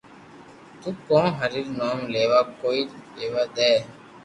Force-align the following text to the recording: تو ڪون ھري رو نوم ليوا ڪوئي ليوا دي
تو 0.81 0.89
ڪون 1.07 1.25
ھري 1.39 1.59
رو 1.65 1.73
نوم 1.79 1.97
ليوا 2.13 2.39
ڪوئي 2.61 2.81
ليوا 3.17 3.43
دي 3.55 3.71